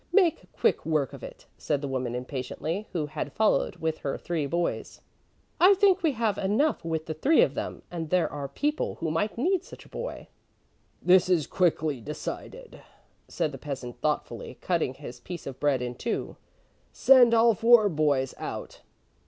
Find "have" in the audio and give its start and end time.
6.13-6.39